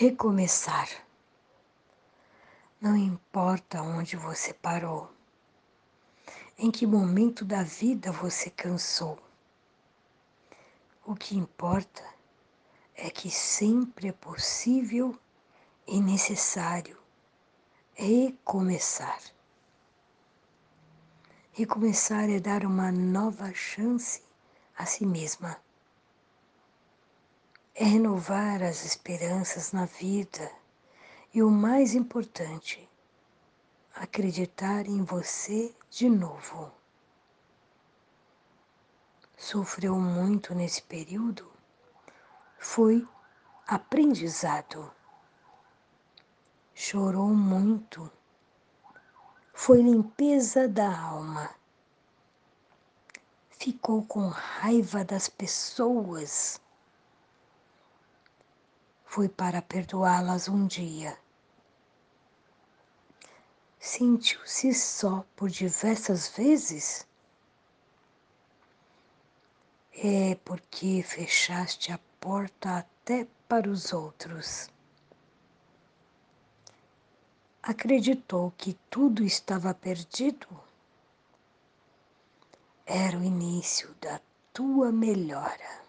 recomeçar. 0.00 0.88
Não 2.80 2.96
importa 2.96 3.82
onde 3.82 4.16
você 4.16 4.54
parou, 4.54 5.12
em 6.56 6.70
que 6.70 6.86
momento 6.86 7.44
da 7.44 7.62
vida 7.62 8.10
você 8.10 8.48
cansou. 8.48 9.18
O 11.04 11.14
que 11.14 11.36
importa 11.36 12.02
é 12.94 13.10
que 13.10 13.30
sempre 13.30 14.08
é 14.08 14.12
possível 14.12 15.14
e 15.86 16.00
necessário 16.00 16.96
recomeçar. 17.92 19.20
Recomeçar 21.52 22.30
é 22.30 22.40
dar 22.40 22.64
uma 22.64 22.90
nova 22.90 23.52
chance 23.52 24.22
a 24.78 24.86
si 24.86 25.04
mesma. 25.04 25.60
É 27.74 27.84
renovar 27.84 28.62
as 28.62 28.84
esperanças 28.84 29.72
na 29.72 29.86
vida 29.86 30.50
e 31.32 31.42
o 31.42 31.50
mais 31.50 31.94
importante, 31.94 32.88
acreditar 33.94 34.86
em 34.86 35.02
você 35.02 35.74
de 35.88 36.08
novo. 36.08 36.72
Sofreu 39.36 39.96
muito 39.96 40.54
nesse 40.54 40.82
período? 40.82 41.50
Foi 42.58 43.08
aprendizado. 43.66 44.92
Chorou 46.74 47.28
muito? 47.28 48.10
Foi 49.54 49.80
limpeza 49.80 50.68
da 50.68 50.98
alma. 50.98 51.48
Ficou 53.50 54.04
com 54.04 54.28
raiva 54.28 55.04
das 55.04 55.28
pessoas? 55.28 56.60
Foi 59.10 59.28
para 59.28 59.60
perdoá-las 59.60 60.46
um 60.46 60.68
dia. 60.68 61.18
Sentiu-se 63.76 64.72
só 64.72 65.24
por 65.34 65.50
diversas 65.50 66.28
vezes? 66.28 67.04
É 69.92 70.36
porque 70.44 71.02
fechaste 71.02 71.90
a 71.90 71.98
porta 72.20 72.78
até 72.78 73.26
para 73.48 73.68
os 73.68 73.92
outros. 73.92 74.70
Acreditou 77.60 78.52
que 78.56 78.78
tudo 78.88 79.24
estava 79.24 79.74
perdido? 79.74 80.46
Era 82.86 83.18
o 83.18 83.24
início 83.24 83.92
da 84.00 84.20
tua 84.52 84.92
melhora. 84.92 85.82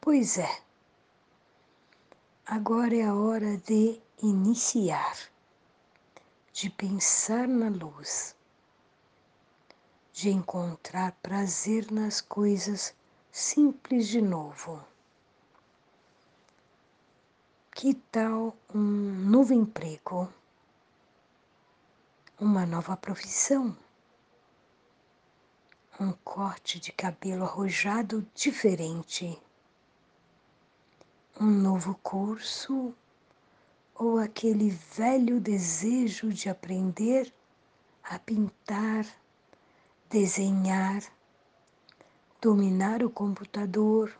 Pois 0.00 0.36
é 0.36 0.63
Agora 2.46 2.94
é 2.94 3.02
a 3.02 3.14
hora 3.14 3.56
de 3.56 3.98
iniciar, 4.22 5.16
de 6.52 6.68
pensar 6.68 7.48
na 7.48 7.70
luz, 7.70 8.36
de 10.12 10.28
encontrar 10.28 11.12
prazer 11.22 11.90
nas 11.90 12.20
coisas 12.20 12.94
simples 13.32 14.08
de 14.08 14.20
novo. 14.20 14.84
Que 17.74 17.94
tal 17.94 18.54
um 18.74 18.78
novo 18.78 19.54
emprego? 19.54 20.30
Uma 22.38 22.66
nova 22.66 22.94
profissão? 22.94 23.74
Um 25.98 26.12
corte 26.12 26.78
de 26.78 26.92
cabelo 26.92 27.44
arrojado 27.44 28.20
diferente? 28.34 29.42
Um 31.40 31.46
novo 31.50 31.98
curso 32.02 32.94
ou 33.94 34.18
aquele 34.18 34.70
velho 34.70 35.40
desejo 35.40 36.32
de 36.32 36.48
aprender 36.48 37.32
a 38.02 38.18
pintar, 38.18 39.06
desenhar, 40.08 41.02
dominar 42.40 43.02
o 43.02 43.10
computador 43.10 44.16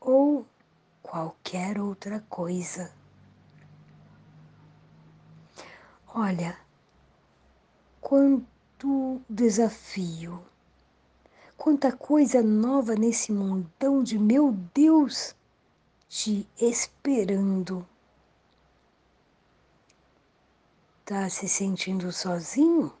ou 0.00 0.46
qualquer 1.02 1.78
outra 1.78 2.20
coisa. 2.28 2.92
Olha, 6.14 6.58
quanto 8.00 9.20
desafio, 9.28 10.42
quanta 11.56 11.92
coisa 11.92 12.42
nova 12.42 12.94
nesse 12.94 13.30
mundão 13.30 14.02
de 14.02 14.18
meu 14.18 14.52
Deus! 14.74 15.37
Te 16.08 16.48
esperando. 16.58 17.86
Tá 21.04 21.28
se 21.28 21.48
sentindo 21.48 22.10
sozinho? 22.10 22.92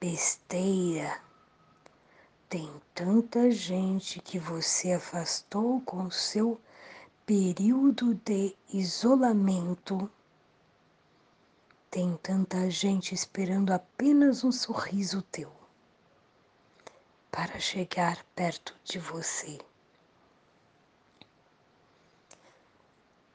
Besteira. 0.00 1.20
Tem 2.48 2.70
tanta 2.94 3.50
gente 3.50 4.20
que 4.20 4.38
você 4.38 4.92
afastou 4.92 5.80
com 5.80 6.10
seu 6.10 6.60
período 7.24 8.14
de 8.14 8.56
isolamento. 8.72 10.10
Tem 11.90 12.16
tanta 12.22 12.68
gente 12.70 13.14
esperando 13.14 13.72
apenas 13.72 14.44
um 14.44 14.52
sorriso 14.52 15.22
teu 15.22 15.52
para 17.30 17.58
chegar 17.60 18.24
perto 18.34 18.74
de 18.84 18.98
você. 18.98 19.58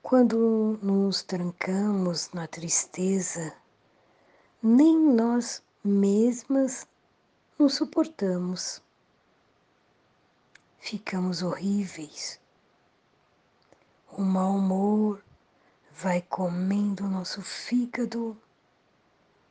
Quando 0.03 0.79
nos 0.81 1.21
trancamos 1.21 2.31
na 2.31 2.47
tristeza, 2.47 3.55
nem 4.61 4.97
nós 4.97 5.63
mesmas 5.83 6.87
nos 7.57 7.75
suportamos. 7.75 8.81
Ficamos 10.79 11.43
horríveis. 11.43 12.41
O 14.11 14.23
mau 14.23 14.55
humor 14.55 15.23
vai 15.91 16.21
comendo 16.23 17.07
nosso 17.07 17.43
fígado 17.43 18.35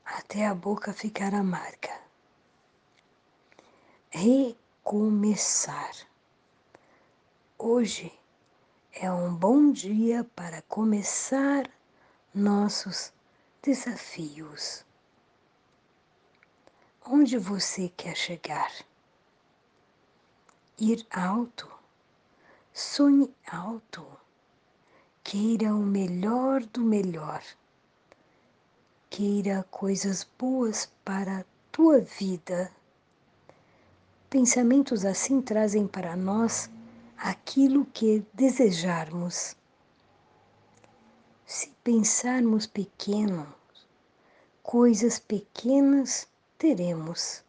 até 0.05 0.47
a 0.47 0.55
boca 0.55 0.93
ficar 0.93 1.33
amarga. 1.33 1.97
Recomeçar. 4.11 5.93
Hoje 7.57 8.20
é 8.93 9.11
um 9.11 9.35
bom 9.35 9.71
dia 9.71 10.25
para 10.35 10.63
começar 10.63 11.71
nossos 12.35 13.13
desafios. 13.63 14.85
Onde 17.07 17.39
você 17.39 17.89
quer 17.97 18.17
chegar? 18.17 18.73
Ir 20.79 21.07
alto? 21.11 21.71
Sonhe 22.73 23.33
alto. 23.47 24.05
Queira 25.23 25.75
o 25.75 25.79
melhor 25.79 26.65
do 26.65 26.83
melhor. 26.83 27.43
Queira 29.09 29.65
coisas 29.71 30.27
boas 30.39 30.91
para 31.05 31.41
a 31.41 31.45
tua 31.71 32.01
vida. 32.01 32.73
Pensamentos 34.29 35.05
assim 35.05 35.41
trazem 35.41 35.87
para 35.87 36.17
nós 36.17 36.69
aquilo 37.21 37.85
que 37.93 38.25
desejarmos. 38.33 39.55
Se 41.45 41.69
pensarmos 41.85 42.67
pequeno, 42.67 43.55
coisas 44.63 45.19
pequenas 45.19 46.27
teremos. 46.57 47.45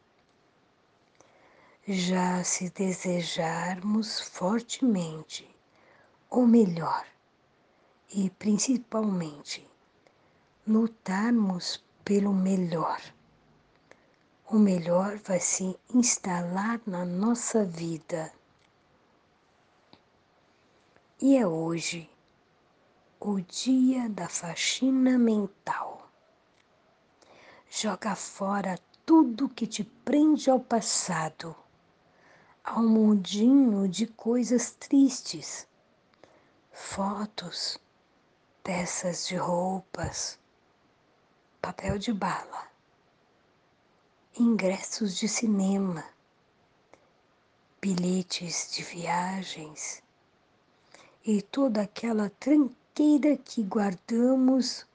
Já 1.88 2.44
se 2.44 2.70
desejarmos 2.70 4.20
fortemente 4.20 5.50
o 6.30 6.46
melhor 6.46 7.06
e 8.14 8.30
principalmente 8.30 9.68
lutarmos 10.68 11.82
pelo 12.04 12.34
melhor, 12.34 13.02
o 14.48 14.58
melhor 14.58 15.18
vai 15.20 15.40
se 15.40 15.80
instalar 15.94 16.82
na 16.86 17.06
nossa 17.06 17.66
vida 17.66 18.32
e 21.22 21.38
é 21.38 21.46
hoje 21.46 22.10
o 23.20 23.40
dia 23.40 24.10
da 24.10 24.28
faxina 24.28 25.20
mental. 25.20 26.10
Joga 27.70 28.16
fora 28.16 28.80
tudo 29.06 29.48
que 29.48 29.68
te 29.68 29.84
prende 29.84 30.50
ao 30.50 30.60
passado, 30.60 31.56
ao 32.64 32.82
mundinho 32.82 33.88
de 33.88 34.08
coisas 34.08 34.72
tristes, 34.72 35.68
fotos, 36.72 37.78
peças 38.64 39.28
de 39.28 39.36
roupas, 39.36 40.40
papel 41.62 42.00
de 42.00 42.12
bala, 42.12 42.68
ingressos 44.36 45.16
de 45.16 45.28
cinema, 45.28 46.04
bilhetes 47.80 48.72
de 48.72 48.82
viagens 48.82 50.02
e 51.26 51.42
toda 51.42 51.82
aquela 51.82 52.30
tranqueira 52.30 53.38
que 53.38 53.62
guardamos 53.64 54.86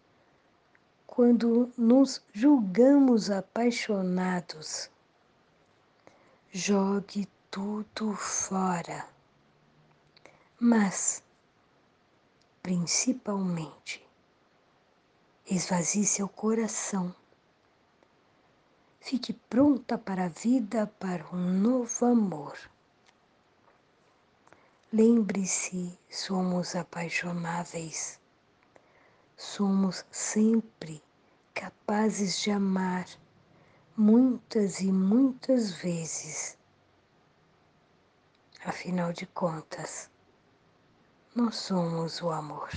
quando 1.07 1.73
nos 1.79 2.23
julgamos 2.33 3.31
apaixonados. 3.31 4.91
Jogue 6.53 7.29
tudo 7.51 8.13
fora. 8.15 9.09
Mas, 10.59 11.23
principalmente, 12.63 14.05
esvazie 15.49 16.05
seu 16.05 16.29
coração. 16.29 17.15
Fique 19.01 19.33
pronta 19.33 19.97
para 19.97 20.25
a 20.25 20.29
vida, 20.29 20.87
para 20.99 21.25
um 21.33 21.61
novo 21.61 22.07
amor. 22.07 22.59
Lembre-se, 24.99 25.99
somos 26.09 26.75
apaixonáveis. 26.75 28.19
Somos 29.37 30.07
sempre 30.11 31.03
capazes 31.53 32.41
de 32.41 32.51
amar 32.51 33.07
muitas 33.95 34.81
e 34.81 34.91
muitas 34.91 35.73
vezes. 35.73 36.57
Afinal 38.65 39.13
de 39.13 39.27
contas, 39.27 40.11
nós 41.35 41.57
somos 41.57 42.23
o 42.23 42.31
amor. 42.31 42.71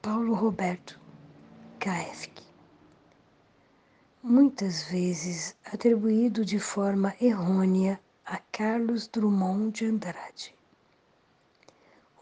Paulo 0.00 0.32
Roberto 0.32 0.98
Kaefke 1.78 2.49
muitas 4.22 4.82
vezes 4.82 5.56
atribuído 5.64 6.44
de 6.44 6.58
forma 6.58 7.14
errônea 7.18 7.98
a 8.24 8.36
Carlos 8.52 9.08
Drummond 9.08 9.70
de 9.72 9.86
Andrade. 9.86 10.54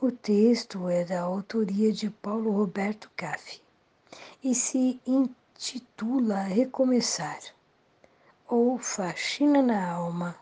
O 0.01 0.13
texto 0.13 0.89
é 0.89 1.05
da 1.05 1.21
autoria 1.21 1.93
de 1.93 2.09
Paulo 2.09 2.53
Roberto 2.53 3.11
Cafe 3.17 3.61
e 4.45 4.55
se 4.55 5.01
intitula 5.05 6.43
Recomeçar 6.43 7.41
ou 8.47 8.79
Faxina 8.79 9.61
na 9.61 9.91
Alma. 9.91 10.37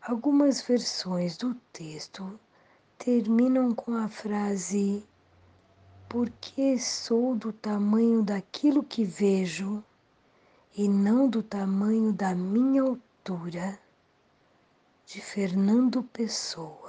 Algumas 0.00 0.60
versões 0.62 1.36
do 1.36 1.54
texto 1.72 2.40
terminam 2.98 3.72
com 3.72 3.94
a 3.94 4.08
frase 4.08 5.06
porque 6.08 6.76
sou 6.76 7.36
do 7.36 7.52
tamanho 7.52 8.20
daquilo 8.20 8.82
que 8.82 9.04
vejo 9.04 9.82
e 10.74 10.88
não 10.88 11.28
do 11.28 11.42
tamanho 11.42 12.12
da 12.12 12.34
minha 12.34 12.82
altura, 12.82 13.78
de 15.06 15.20
Fernando 15.20 16.02
Pessoa. 16.02 16.81